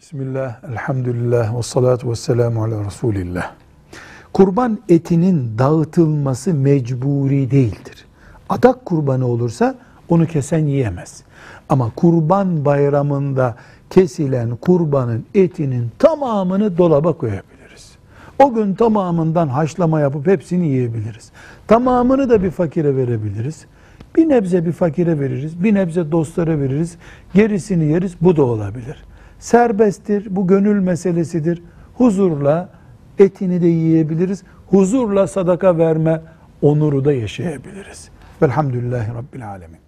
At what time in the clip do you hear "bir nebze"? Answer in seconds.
24.16-24.66, 25.64-26.12